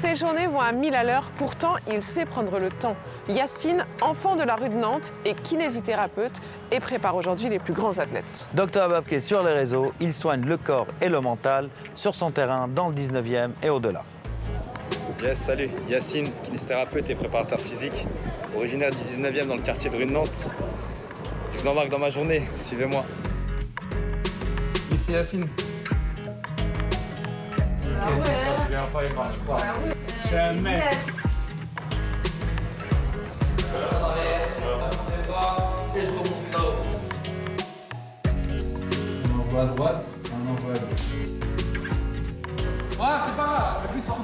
Ces 0.00 0.14
journées 0.14 0.46
vont 0.46 0.60
à 0.60 0.70
1000 0.70 0.94
à 0.94 1.02
l'heure, 1.02 1.24
pourtant 1.38 1.74
il 1.92 2.04
sait 2.04 2.24
prendre 2.24 2.60
le 2.60 2.68
temps. 2.68 2.94
Yacine, 3.28 3.84
enfant 4.00 4.36
de 4.36 4.44
la 4.44 4.54
rue 4.54 4.68
de 4.68 4.76
Nantes, 4.76 5.12
est 5.24 5.34
kinésithérapeute 5.34 6.40
et 6.70 6.78
prépare 6.78 7.16
aujourd'hui 7.16 7.48
les 7.48 7.58
plus 7.58 7.72
grands 7.72 7.98
athlètes. 7.98 8.46
Docteur 8.54 8.84
Ababke 8.84 9.20
sur 9.20 9.42
les 9.42 9.52
réseaux, 9.52 9.92
il 9.98 10.14
soigne 10.14 10.46
le 10.46 10.56
corps 10.56 10.86
et 11.00 11.08
le 11.08 11.20
mental 11.20 11.68
sur 11.96 12.14
son 12.14 12.30
terrain 12.30 12.68
dans 12.68 12.90
le 12.90 12.94
19e 12.94 13.50
et 13.60 13.70
au-delà. 13.70 14.04
Yes, 15.20 15.36
salut, 15.36 15.68
Yacine, 15.88 16.30
kinésithérapeute 16.44 17.10
et 17.10 17.16
préparateur 17.16 17.58
physique, 17.58 18.06
originaire 18.56 18.90
du 18.92 18.98
19e 18.98 19.48
dans 19.48 19.56
le 19.56 19.62
quartier 19.62 19.90
de 19.90 19.96
rue 19.96 20.06
de 20.06 20.12
Nantes. 20.12 20.46
Je 21.54 21.58
vous 21.58 21.66
embarque 21.66 21.88
dans 21.88 21.98
ma 21.98 22.10
journée, 22.10 22.44
suivez-moi. 22.56 23.04
Ici 24.92 25.10
Yacine. 25.10 25.48
Jamais. 30.30 30.82
On 39.24 39.40
envoie 39.40 39.62
à 39.62 39.66
droite, 39.66 40.04
on 40.32 40.52
envoie 40.52 40.72
à 40.72 40.78
gauche. 40.78 41.06
Ouais, 42.98 43.16
c'est 43.26 43.36
pas 43.36 43.44
grave. 43.44 43.82
La 43.82 43.88
plus 43.90 44.02
forte 44.02 44.20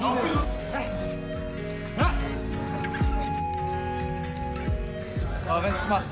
On 5.46 5.60
va 5.60 5.68
être 5.68 5.84
smart. 5.84 6.02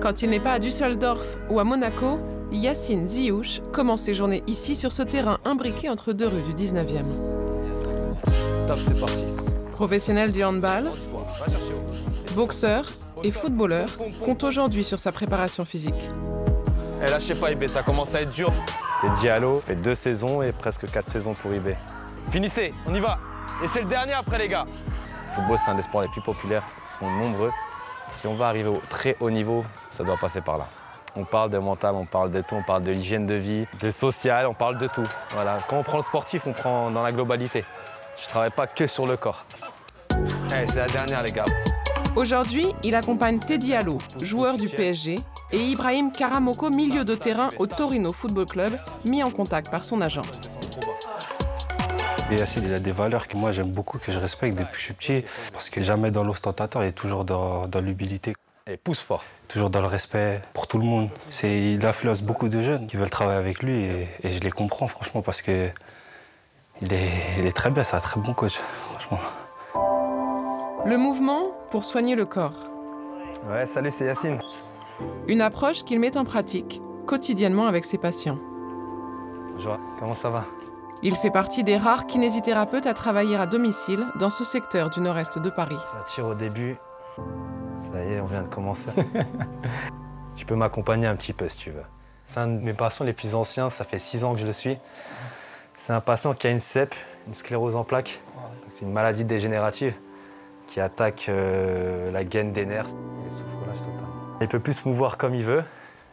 Quand 0.00 0.22
il 0.22 0.30
n'est 0.30 0.40
pas 0.40 0.52
à 0.52 0.58
Düsseldorf 0.58 1.36
ou 1.50 1.60
à 1.60 1.64
Monaco, 1.64 2.20
Yacine 2.50 3.06
Ziouch 3.06 3.60
commence 3.72 4.02
ses 4.02 4.14
journées 4.14 4.42
ici 4.46 4.74
sur 4.74 4.90
ce 4.90 5.02
terrain 5.02 5.38
imbriqué 5.44 5.90
entre 5.90 6.12
deux 6.12 6.26
rues 6.26 6.42
du 6.42 6.54
19e. 6.54 7.04
Top, 8.66 8.78
c'est 8.84 8.98
parti. 8.98 9.24
Professionnel 9.72 10.32
du 10.32 10.42
handball, 10.42 10.90
boxeur 12.34 12.86
et 13.22 13.30
footballeur 13.30 13.86
compte 14.24 14.44
aujourd'hui 14.44 14.82
sur 14.82 14.98
sa 14.98 15.12
préparation 15.12 15.64
physique. 15.64 16.08
Eh 17.02 17.10
lâchez 17.10 17.34
pas 17.34 17.52
IB, 17.52 17.68
ça 17.68 17.82
commence 17.82 18.14
à 18.14 18.22
être 18.22 18.32
dur. 18.32 18.50
Et 19.04 19.20
Diallo, 19.20 19.60
ça 19.60 19.66
fait 19.66 19.76
deux 19.76 19.94
saisons 19.94 20.42
et 20.42 20.52
presque 20.52 20.90
quatre 20.90 21.08
saisons 21.10 21.34
pour 21.34 21.52
IB. 21.52 21.76
Finissez, 22.30 22.72
on 22.86 22.94
y 22.94 23.00
va. 23.00 23.18
Et 23.62 23.68
c'est 23.68 23.82
le 23.82 23.88
dernier 23.88 24.14
après 24.14 24.38
les 24.38 24.48
gars. 24.48 24.64
Le 24.66 25.34
football, 25.34 25.58
c'est 25.64 25.70
un 25.70 25.74
des 25.76 25.82
sports 25.82 26.02
les 26.02 26.08
plus 26.08 26.22
populaires. 26.22 26.64
Ils 26.82 26.98
sont 26.98 27.10
nombreux. 27.10 27.52
Si 28.08 28.26
on 28.26 28.34
va 28.34 28.48
arriver 28.48 28.70
au 28.70 28.80
très 28.88 29.16
haut 29.20 29.30
niveau, 29.30 29.64
ça 29.90 30.02
doit 30.02 30.16
passer 30.16 30.40
par 30.40 30.58
là. 30.58 30.68
On 31.20 31.24
parle 31.24 31.50
de 31.50 31.58
mental, 31.58 31.96
on 31.96 32.06
parle 32.06 32.30
de 32.30 32.40
tout, 32.42 32.54
on 32.54 32.62
parle 32.62 32.84
de 32.84 32.92
l'hygiène 32.92 33.26
de 33.26 33.34
vie, 33.34 33.66
de 33.80 33.90
social, 33.90 34.46
on 34.46 34.54
parle 34.54 34.78
de 34.78 34.86
tout. 34.86 35.02
Voilà. 35.30 35.58
Quand 35.68 35.78
on 35.78 35.82
prend 35.82 35.96
le 35.96 36.04
sportif, 36.04 36.46
on 36.46 36.52
prend 36.52 36.92
dans 36.92 37.02
la 37.02 37.10
globalité. 37.10 37.64
Je 38.16 38.22
ne 38.22 38.28
travaille 38.28 38.50
pas 38.50 38.68
que 38.68 38.86
sur 38.86 39.04
le 39.04 39.16
corps. 39.16 39.44
Allez, 40.52 40.68
c'est 40.68 40.76
la 40.76 40.86
dernière 40.86 41.24
les 41.24 41.32
gars. 41.32 41.44
Aujourd'hui, 42.14 42.68
il 42.84 42.94
accompagne 42.94 43.40
Teddy 43.40 43.74
Allo, 43.74 43.98
joueur 44.20 44.58
du 44.58 44.68
PSG, 44.68 45.18
et 45.50 45.58
Ibrahim 45.58 46.12
Karamoko, 46.12 46.70
milieu 46.70 47.04
de 47.04 47.16
terrain 47.16 47.50
au 47.58 47.66
Torino 47.66 48.12
Football 48.12 48.46
Club, 48.46 48.76
mis 49.04 49.24
en 49.24 49.32
contact 49.32 49.72
par 49.72 49.82
son 49.82 50.00
agent. 50.00 50.22
Et 52.30 52.36
Yacine, 52.36 52.62
il 52.64 52.74
a 52.74 52.78
des 52.78 52.92
valeurs 52.92 53.26
que 53.26 53.36
moi 53.36 53.50
j'aime 53.50 53.72
beaucoup, 53.72 53.98
que 53.98 54.12
je 54.12 54.18
respecte 54.20 54.56
depuis 54.56 54.74
que 54.74 54.78
je 54.78 54.84
suis 54.84 54.94
petit, 54.94 55.24
parce 55.52 55.68
que 55.68 55.82
jamais 55.82 56.12
dans 56.12 56.22
l'ostentateur, 56.22 56.84
il 56.84 56.90
est 56.90 56.92
toujours 56.92 57.24
dans, 57.24 57.66
dans 57.66 57.80
l'humilité. 57.80 58.34
Et 58.70 58.76
pousse 58.76 59.00
fort. 59.00 59.24
Toujours 59.48 59.70
dans 59.70 59.80
le 59.80 59.86
respect 59.86 60.42
pour 60.52 60.68
tout 60.68 60.76
le 60.76 60.84
monde. 60.84 61.08
C'est, 61.30 61.72
il 61.72 61.86
influence 61.86 62.22
beaucoup 62.22 62.50
de 62.50 62.60
jeunes 62.60 62.86
qui 62.86 62.98
veulent 62.98 63.08
travailler 63.08 63.38
avec 63.38 63.62
lui 63.62 63.82
et, 63.82 64.08
et 64.22 64.28
je 64.28 64.40
les 64.40 64.50
comprends 64.50 64.86
franchement 64.88 65.22
parce 65.22 65.40
que 65.40 65.70
il 66.82 66.92
est, 66.92 67.10
il 67.38 67.46
est 67.46 67.56
très 67.56 67.70
bien, 67.70 67.82
c'est 67.82 67.96
un 67.96 68.00
très 68.00 68.20
bon 68.20 68.34
coach, 68.34 68.60
franchement. 68.90 69.20
Le 70.84 70.98
mouvement 70.98 71.52
pour 71.70 71.86
soigner 71.86 72.14
le 72.14 72.26
corps. 72.26 72.68
Ouais, 73.48 73.64
salut, 73.64 73.90
c'est 73.90 74.04
Yacine. 74.04 74.38
Une 75.28 75.40
approche 75.40 75.82
qu'il 75.84 75.98
met 75.98 76.18
en 76.18 76.26
pratique 76.26 76.82
quotidiennement 77.06 77.68
avec 77.68 77.86
ses 77.86 77.96
patients. 77.96 78.38
Bonjour, 79.54 79.78
comment 79.98 80.14
ça 80.14 80.28
va? 80.28 80.44
Il 81.02 81.16
fait 81.16 81.30
partie 81.30 81.64
des 81.64 81.78
rares 81.78 82.06
kinésithérapeutes 82.06 82.86
à 82.86 82.92
travailler 82.92 83.36
à 83.36 83.46
domicile 83.46 84.06
dans 84.20 84.30
ce 84.30 84.44
secteur 84.44 84.90
du 84.90 85.00
nord-est 85.00 85.38
de 85.38 85.48
Paris. 85.48 85.78
Ça 85.78 86.04
tire 86.14 86.26
au 86.26 86.34
début. 86.34 86.76
Ça 87.78 88.04
y 88.04 88.12
est, 88.14 88.20
on 88.20 88.26
vient 88.26 88.42
de 88.42 88.48
commencer. 88.48 88.90
tu 90.36 90.44
peux 90.44 90.56
m'accompagner 90.56 91.06
un 91.06 91.16
petit 91.16 91.32
peu 91.32 91.48
si 91.48 91.58
tu 91.58 91.70
veux. 91.70 91.84
C'est 92.24 92.40
un 92.40 92.48
de 92.48 92.60
mes 92.60 92.74
patients 92.74 93.04
les 93.04 93.12
plus 93.12 93.34
anciens, 93.34 93.70
ça 93.70 93.84
fait 93.84 93.98
six 93.98 94.24
ans 94.24 94.34
que 94.34 94.40
je 94.40 94.46
le 94.46 94.52
suis. 94.52 94.76
C'est 95.76 95.92
un 95.92 96.00
patient 96.00 96.34
qui 96.34 96.46
a 96.48 96.50
une 96.50 96.58
CEP, 96.58 96.94
une 97.26 97.34
sclérose 97.34 97.76
en 97.76 97.84
plaques. 97.84 98.20
C'est 98.68 98.84
une 98.84 98.92
maladie 98.92 99.24
dégénérative 99.24 99.94
qui 100.66 100.80
attaque 100.80 101.26
euh, 101.28 102.10
la 102.10 102.24
gaine 102.24 102.52
des 102.52 102.66
nerfs. 102.66 102.88
Il 103.22 103.26
est 103.26 103.30
souffrelage 103.30 103.78
total. 103.78 104.08
Il 104.40 104.48
peut 104.48 104.60
plus 104.60 104.74
se 104.74 104.88
mouvoir 104.88 105.16
comme 105.16 105.34
il 105.34 105.44
veut 105.44 105.64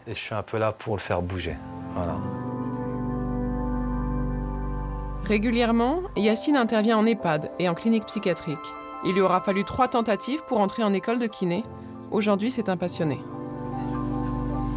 et 0.08 0.14
je 0.14 0.20
suis 0.20 0.36
un 0.36 0.44
peu 0.44 0.58
là 0.58 0.72
pour 0.72 0.96
le 0.96 1.02
faire 1.02 1.22
bouger. 1.22 1.58
Voilà. 1.96 2.16
Régulièrement, 5.26 6.02
Yacine 6.16 6.56
intervient 6.56 6.98
en 6.98 7.06
EHPAD 7.06 7.52
et 7.58 7.68
en 7.68 7.74
clinique 7.74 8.06
psychiatrique. 8.06 8.60
Il 9.08 9.14
lui 9.14 9.22
aura 9.22 9.40
fallu 9.40 9.64
trois 9.64 9.88
tentatives 9.88 10.44
pour 10.48 10.60
entrer 10.60 10.84
en 10.84 10.92
école 10.92 11.20
de 11.20 11.28
kiné. 11.28 11.64
Aujourd'hui, 12.10 12.50
c'est 12.50 12.70
un 12.70 12.78
passionné. 12.78 13.20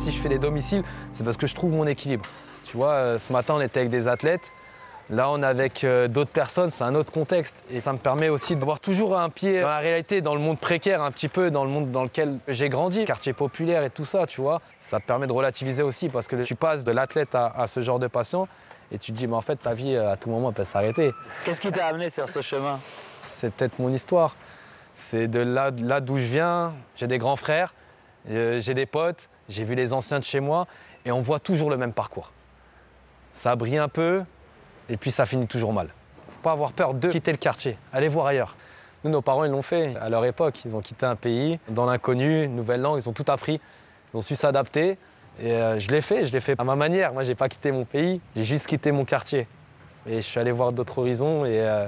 Si 0.00 0.12
je 0.12 0.20
fais 0.20 0.28
des 0.28 0.38
domiciles, 0.38 0.82
c'est 1.14 1.24
parce 1.24 1.38
que 1.38 1.46
je 1.46 1.54
trouve 1.54 1.72
mon 1.72 1.86
équilibre. 1.86 2.26
Tu 2.66 2.76
vois, 2.76 2.90
euh, 2.90 3.18
ce 3.18 3.32
matin, 3.32 3.54
on 3.56 3.60
était 3.62 3.80
avec 3.80 3.90
des 3.90 4.06
athlètes. 4.06 4.42
Là, 5.08 5.30
on 5.30 5.42
est 5.42 5.46
avec 5.46 5.82
euh, 5.82 6.08
d'autres 6.08 6.30
personnes, 6.30 6.70
c'est 6.70 6.84
un 6.84 6.94
autre 6.94 7.10
contexte. 7.10 7.54
Et 7.70 7.80
ça 7.80 7.94
me 7.94 7.98
permet 7.98 8.28
aussi 8.28 8.54
d'avoir 8.54 8.80
toujours 8.80 9.18
un 9.18 9.30
pied 9.30 9.62
dans 9.62 9.68
la 9.68 9.78
réalité, 9.78 10.20
dans 10.20 10.34
le 10.34 10.40
monde 10.40 10.58
précaire, 10.58 11.02
un 11.02 11.10
petit 11.10 11.28
peu, 11.28 11.50
dans 11.50 11.64
le 11.64 11.70
monde 11.70 11.90
dans 11.90 12.02
lequel 12.02 12.38
j'ai 12.48 12.68
grandi, 12.68 13.06
quartier 13.06 13.32
populaire 13.32 13.82
et 13.82 13.88
tout 13.88 14.04
ça, 14.04 14.26
tu 14.26 14.42
vois. 14.42 14.60
Ça 14.82 15.00
te 15.00 15.06
permet 15.06 15.26
de 15.26 15.32
relativiser 15.32 15.82
aussi 15.82 16.10
parce 16.10 16.28
que 16.28 16.36
tu 16.42 16.54
passes 16.54 16.84
de 16.84 16.92
l'athlète 16.92 17.34
à, 17.34 17.46
à 17.46 17.66
ce 17.66 17.80
genre 17.80 17.98
de 17.98 18.08
patient 18.08 18.46
et 18.92 18.98
tu 18.98 19.12
te 19.12 19.16
dis, 19.16 19.26
mais 19.26 19.36
en 19.36 19.40
fait, 19.40 19.56
ta 19.56 19.72
vie, 19.72 19.96
à 19.96 20.18
tout 20.18 20.28
moment, 20.28 20.50
elle 20.50 20.54
peut 20.54 20.64
s'arrêter. 20.64 21.12
Qu'est-ce 21.46 21.62
qui 21.62 21.72
t'a 21.72 21.86
amené 21.86 22.10
sur 22.10 22.28
ce 22.28 22.42
chemin? 22.42 22.78
C'est 23.38 23.52
peut-être 23.54 23.78
mon 23.78 23.92
histoire. 23.92 24.34
C'est 24.96 25.28
de 25.28 25.38
là, 25.38 25.70
là 25.70 26.00
d'où 26.00 26.18
je 26.18 26.24
viens. 26.24 26.74
J'ai 26.96 27.06
des 27.06 27.18
grands 27.18 27.36
frères, 27.36 27.72
euh, 28.30 28.58
j'ai 28.58 28.74
des 28.74 28.84
potes, 28.84 29.28
j'ai 29.48 29.62
vu 29.62 29.76
les 29.76 29.92
anciens 29.92 30.18
de 30.18 30.24
chez 30.24 30.40
moi 30.40 30.66
et 31.04 31.12
on 31.12 31.20
voit 31.20 31.38
toujours 31.38 31.70
le 31.70 31.76
même 31.76 31.92
parcours. 31.92 32.32
Ça 33.32 33.54
brille 33.54 33.78
un 33.78 33.88
peu 33.88 34.24
et 34.88 34.96
puis 34.96 35.12
ça 35.12 35.24
finit 35.24 35.46
toujours 35.46 35.72
mal. 35.72 35.90
Faut 36.30 36.42
pas 36.42 36.50
avoir 36.50 36.72
peur 36.72 36.94
de 36.94 37.08
quitter 37.10 37.30
le 37.30 37.38
quartier. 37.38 37.78
Allez 37.92 38.08
voir 38.08 38.26
ailleurs. 38.26 38.56
Nous, 39.04 39.10
nos 39.12 39.22
parents, 39.22 39.44
ils 39.44 39.52
l'ont 39.52 39.62
fait 39.62 39.94
à 40.00 40.08
leur 40.08 40.24
époque. 40.24 40.64
Ils 40.64 40.74
ont 40.74 40.80
quitté 40.80 41.06
un 41.06 41.14
pays 41.14 41.60
dans 41.68 41.86
l'inconnu, 41.86 42.48
nouvelle 42.48 42.80
langue, 42.80 43.00
ils 43.00 43.08
ont 43.08 43.12
tout 43.12 43.24
appris. 43.28 43.60
Ils 44.12 44.16
ont 44.16 44.20
su 44.20 44.34
s'adapter. 44.34 44.98
Et 45.40 45.52
euh, 45.52 45.78
je 45.78 45.88
l'ai 45.92 46.00
fait, 46.00 46.26
je 46.26 46.32
l'ai 46.32 46.40
fait 46.40 46.58
à 46.58 46.64
ma 46.64 46.74
manière. 46.74 47.12
Moi, 47.12 47.22
j'ai 47.22 47.36
pas 47.36 47.48
quitté 47.48 47.70
mon 47.70 47.84
pays, 47.84 48.20
j'ai 48.34 48.42
juste 48.42 48.66
quitté 48.66 48.90
mon 48.90 49.04
quartier. 49.04 49.46
Et 50.08 50.16
je 50.16 50.26
suis 50.26 50.40
allé 50.40 50.50
voir 50.50 50.72
d'autres 50.72 50.98
horizons 50.98 51.44
et, 51.44 51.60
euh, 51.60 51.86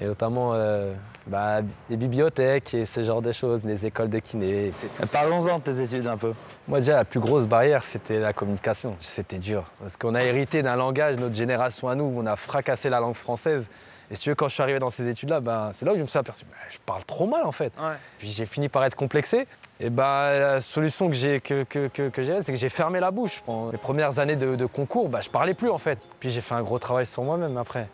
et 0.00 0.06
notamment 0.06 0.52
euh, 0.54 0.92
bah, 1.26 1.60
les 1.88 1.96
bibliothèques 1.96 2.74
et 2.74 2.86
ce 2.86 3.04
genre 3.04 3.22
de 3.22 3.32
choses, 3.32 3.62
les 3.64 3.86
écoles 3.86 4.10
de 4.10 4.18
kiné. 4.18 4.72
Parlons-en 5.12 5.58
de 5.58 5.62
tes 5.62 5.80
études 5.80 6.06
un 6.06 6.16
peu. 6.16 6.32
Moi, 6.68 6.80
déjà, 6.80 6.96
la 6.96 7.04
plus 7.04 7.20
grosse 7.20 7.46
barrière, 7.46 7.84
c'était 7.84 8.18
la 8.18 8.32
communication. 8.32 8.96
C'était 9.00 9.38
dur. 9.38 9.64
Parce 9.80 9.96
qu'on 9.96 10.14
a 10.14 10.22
hérité 10.22 10.62
d'un 10.62 10.76
langage, 10.76 11.16
notre 11.16 11.34
génération 11.34 11.88
à 11.88 11.94
nous, 11.94 12.04
où 12.04 12.20
on 12.20 12.26
a 12.26 12.36
fracassé 12.36 12.90
la 12.90 13.00
langue 13.00 13.14
française. 13.14 13.64
Et 14.10 14.16
si 14.16 14.22
tu 14.22 14.28
veux, 14.28 14.34
quand 14.34 14.48
je 14.48 14.54
suis 14.54 14.62
arrivé 14.62 14.78
dans 14.78 14.90
ces 14.90 15.08
études-là, 15.08 15.40
ben, 15.40 15.70
c'est 15.72 15.86
là 15.86 15.92
où 15.92 15.96
je 15.96 16.02
me 16.02 16.06
suis 16.06 16.18
aperçu, 16.18 16.44
ben, 16.44 16.56
je 16.68 16.76
parle 16.84 17.04
trop 17.04 17.26
mal 17.26 17.44
en 17.44 17.52
fait. 17.52 17.72
Puis 18.18 18.28
j'ai 18.28 18.44
fini 18.44 18.68
par 18.68 18.84
être 18.84 18.96
complexé. 18.96 19.46
Et 19.80 19.88
ben, 19.88 20.38
la 20.38 20.60
solution 20.60 21.08
que 21.08 21.14
j'ai, 21.14 21.40
que, 21.40 21.64
que, 21.64 21.88
que, 21.88 22.42
c'est 22.42 22.52
que 22.52 22.58
j'ai 22.58 22.68
fermé 22.68 23.00
la 23.00 23.10
bouche. 23.10 23.42
Pendant 23.46 23.70
les 23.70 23.78
premières 23.78 24.18
années 24.18 24.36
de, 24.36 24.56
de 24.56 24.66
concours, 24.66 25.08
ben, 25.08 25.22
je 25.22 25.30
parlais 25.30 25.54
plus 25.54 25.70
en 25.70 25.78
fait. 25.78 25.98
Puis 26.20 26.30
j'ai 26.30 26.42
fait 26.42 26.54
un 26.54 26.62
gros 26.62 26.78
travail 26.78 27.06
sur 27.06 27.22
moi-même 27.22 27.56
après. 27.56 27.88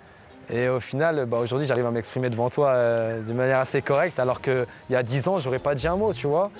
Et 0.52 0.68
au 0.68 0.80
final, 0.80 1.26
bah, 1.26 1.38
aujourd'hui, 1.38 1.66
j'arrive 1.66 1.86
à 1.86 1.90
m'exprimer 1.90 2.28
devant 2.28 2.50
toi 2.50 2.70
euh, 2.70 3.20
d'une 3.20 3.36
manière 3.36 3.60
assez 3.60 3.82
correcte, 3.82 4.18
alors 4.18 4.40
qu'il 4.40 4.66
y 4.90 4.96
a 4.96 5.02
10 5.02 5.28
ans, 5.28 5.38
j'aurais 5.38 5.60
pas 5.60 5.74
dit 5.74 5.86
un 5.86 5.96
mot, 5.96 6.12
tu 6.12 6.26
vois. 6.26 6.50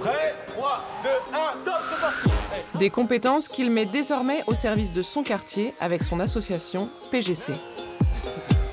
Prêt? 0.00 0.32
3, 0.48 0.84
2, 1.02 1.08
1, 1.08 1.64
top, 1.64 1.74
c'est 1.90 2.00
parti 2.00 2.78
Des 2.78 2.90
compétences 2.90 3.48
qu'il 3.48 3.70
met 3.70 3.84
désormais 3.84 4.42
au 4.48 4.54
service 4.54 4.92
de 4.92 5.02
son 5.02 5.22
quartier 5.22 5.74
avec 5.80 6.02
son 6.02 6.18
association 6.18 6.88
PGC. 7.12 7.52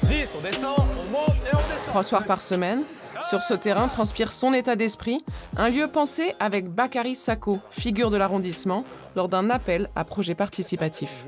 10, 0.03 0.39
on 0.39 0.41
descend, 0.41 0.75
on 0.79 1.11
monte 1.11 1.27
et 1.27 1.55
on 1.55 1.57
descend. 1.57 1.87
Trois 1.87 2.03
soirs 2.03 2.25
par 2.25 2.41
semaine, 2.41 2.81
sur 3.29 3.43
ce 3.43 3.53
terrain 3.53 3.87
transpire 3.87 4.31
son 4.31 4.53
état 4.53 4.75
d'esprit, 4.75 5.23
un 5.55 5.69
lieu 5.69 5.87
pensé 5.87 6.33
avec 6.39 6.67
Bakary 6.67 7.15
Sako, 7.15 7.59
figure 7.69 8.09
de 8.09 8.17
l'arrondissement, 8.17 8.85
lors 9.15 9.29
d'un 9.29 9.51
appel 9.51 9.89
à 9.95 10.03
projet 10.03 10.33
participatif. 10.33 11.25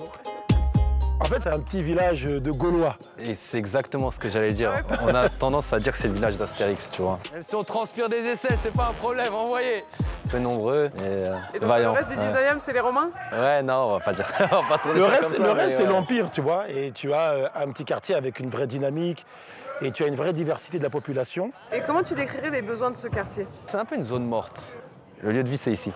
En 1.21 1.23
fait, 1.27 1.39
c'est 1.41 1.49
un 1.49 1.59
petit 1.59 1.81
village 1.81 2.25
de 2.25 2.51
Gaulois. 2.51 2.97
Et 3.19 3.35
c'est 3.35 3.57
exactement 3.57 4.11
ce 4.11 4.19
que 4.19 4.29
j'allais 4.29 4.51
dire. 4.51 4.73
On 5.01 5.15
a 5.15 5.29
tendance 5.29 5.71
à 5.71 5.79
dire 5.79 5.93
que 5.93 5.97
c'est 5.97 6.09
le 6.09 6.13
village 6.13 6.37
d'Astérix, 6.37 6.91
tu 6.91 7.01
vois. 7.01 7.19
Même 7.33 7.43
si 7.43 7.55
on 7.55 7.63
transpire 7.63 8.09
des 8.09 8.17
essais, 8.17 8.55
c'est 8.61 8.73
pas 8.73 8.87
un 8.89 8.93
problème, 8.93 9.33
envoyez 9.33 9.83
Peu 10.29 10.39
nombreux 10.39 10.91
et, 10.97 11.01
euh, 11.01 11.35
Et 11.53 11.59
donc 11.59 11.69
vaillants. 11.69 11.93
le 11.93 11.97
reste 11.97 12.11
du 12.11 12.17
ouais. 12.17 12.23
19e, 12.53 12.59
c'est 12.59 12.73
les 12.73 12.79
Romains 12.81 13.09
Ouais, 13.31 13.63
non, 13.63 13.73
on 13.73 13.97
va 13.97 13.99
pas 14.01 14.13
dire 14.13 14.25
ça. 14.27 14.49
On 14.51 14.61
va 14.61 14.67
pas 14.69 14.77
tourner 14.77 14.99
Le 14.99 15.05
reste 15.05 15.35
c'est 15.69 15.83
euh, 15.83 15.89
l'Empire, 15.89 16.29
tu 16.29 16.41
vois. 16.41 16.69
Et 16.69 16.91
tu 16.91 17.13
as 17.13 17.31
euh, 17.31 17.47
un 17.55 17.71
petit 17.71 17.85
quartier 17.85 18.13
avec 18.15 18.39
une 18.39 18.49
vraie 18.49 18.67
dynamique. 18.67 19.25
Et 19.81 19.91
tu 19.91 20.03
as 20.03 20.07
une 20.07 20.15
vraie 20.15 20.33
diversité 20.33 20.77
de 20.77 20.83
la 20.83 20.89
population. 20.89 21.51
Et 21.73 21.81
comment 21.81 22.03
tu 22.03 22.13
décrirais 22.13 22.49
les 22.49 22.61
besoins 22.61 22.91
de 22.91 22.95
ce 22.95 23.07
quartier? 23.07 23.47
C'est 23.67 23.77
un 23.77 23.85
peu 23.85 23.95
une 23.95 24.03
zone 24.03 24.25
morte. 24.25 24.61
Le 25.21 25.31
lieu 25.31 25.43
de 25.43 25.49
vie, 25.49 25.57
c'est 25.57 25.71
ici. 25.71 25.91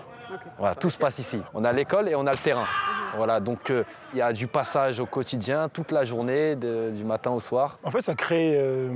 Voilà, 0.58 0.76
tout 0.76 0.90
se 0.90 0.98
passe 0.98 1.20
ici. 1.20 1.42
On 1.54 1.64
a 1.64 1.72
l'école 1.72 2.10
et 2.10 2.16
on 2.16 2.26
a 2.28 2.32
le 2.32 2.38
terrain. 2.38 2.66
Voilà, 3.16 3.40
donc 3.40 3.70
euh, 3.70 3.84
il 4.14 4.20
y 4.20 4.22
a 4.22 4.34
du 4.34 4.48
passage 4.48 5.00
au 5.00 5.06
quotidien, 5.06 5.70
toute 5.70 5.92
la 5.92 6.06
journée, 6.06 6.56
du 6.56 7.04
matin 7.04 7.32
au 7.32 7.40
soir. 7.40 7.80
En 7.84 7.92
fait, 7.92 8.02
ça 8.02 8.16
crée 8.16 8.54
euh, 8.56 8.90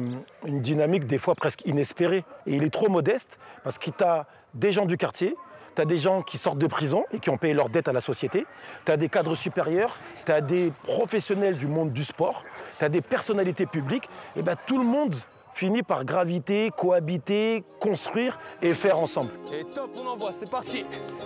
une 0.46 0.62
dynamique 0.62 1.06
des 1.06 1.18
fois 1.18 1.36
presque 1.36 1.66
inespérée. 1.66 2.24
Et 2.46 2.56
il 2.56 2.64
est 2.64 2.74
trop 2.74 2.90
modeste 2.90 3.40
parce 3.64 3.78
qu'il 3.78 3.94
t'a 3.94 4.28
des 4.54 4.72
gens 4.72 4.86
du 4.86 4.98
quartier, 4.98 5.36
tu 5.76 5.82
as 5.82 5.86
des 5.86 5.98
gens 5.98 6.22
qui 6.22 6.38
sortent 6.38 6.60
de 6.60 6.68
prison 6.68 7.06
et 7.12 7.20
qui 7.20 7.30
ont 7.30 7.38
payé 7.38 7.54
leurs 7.54 7.70
dettes 7.70 7.88
à 7.88 7.94
la 7.94 8.02
société, 8.02 8.46
tu 8.86 8.92
as 8.92 8.98
des 8.98 9.10
cadres 9.10 9.36
supérieurs, 9.36 9.98
tu 10.26 10.32
as 10.32 10.42
des 10.42 10.72
professionnels 10.84 11.58
du 11.58 11.68
monde 11.68 11.92
du 11.92 12.04
sport, 12.04 12.44
tu 12.78 12.86
as 12.86 12.90
des 12.90 13.02
personnalités 13.02 13.66
publiques. 13.66 14.10
Et 14.36 14.44
ben 14.44 14.56
tout 14.68 14.78
le 14.78 14.86
monde 14.86 15.16
finit 15.54 15.84
par 15.84 16.06
graviter, 16.06 16.72
cohabiter, 16.76 17.64
construire 17.80 18.40
et 18.62 18.74
faire 18.74 19.00
ensemble. 19.00 19.32
Et 19.54 19.64
top, 19.64 19.92
on 20.02 20.08
envoie, 20.08 20.32
c'est 20.38 20.50
parti 20.50 20.86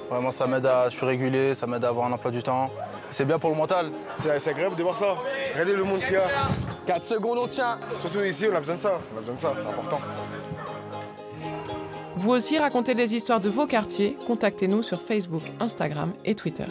Vraiment, 0.09 0.31
ça 0.31 0.47
m'aide 0.47 0.65
à, 0.65 0.89
je 0.89 0.95
suis 0.95 1.05
régulier, 1.05 1.55
ça 1.55 1.67
m'aide 1.67 1.83
à 1.83 1.89
avoir 1.89 2.07
un 2.07 2.11
emploi 2.11 2.31
du 2.31 2.41
temps. 2.43 2.67
C'est 3.09 3.25
bien 3.25 3.39
pour 3.39 3.49
le 3.49 3.55
mental. 3.55 3.91
C'est 4.17 4.37
c'est 4.39 4.49
agréable 4.51 4.75
de 4.75 4.83
voir 4.83 4.95
ça. 4.95 5.15
Regardez 5.53 5.73
le 5.73 5.83
monde 5.83 5.99
qu'il 5.99 6.13
y 6.13 6.17
a. 6.17 6.27
4 6.85 7.03
secondes, 7.03 7.37
on 7.37 7.47
tient 7.47 7.79
Surtout 8.01 8.21
ici, 8.21 8.47
on 8.51 8.55
a 8.55 8.59
besoin 8.59 8.75
de 8.75 8.81
ça. 8.81 8.97
On 9.13 9.17
a 9.17 9.19
besoin 9.19 9.35
de 9.35 9.39
ça, 9.39 9.53
c'est 9.55 9.69
important. 9.69 9.99
Vous 12.15 12.31
aussi 12.31 12.57
racontez 12.57 12.95
les 12.95 13.15
histoires 13.15 13.39
de 13.39 13.49
vos 13.49 13.67
quartiers, 13.67 14.17
contactez-nous 14.25 14.81
sur 14.81 15.01
Facebook, 15.01 15.43
Instagram 15.59 16.13
et 16.25 16.33
Twitter. 16.33 16.65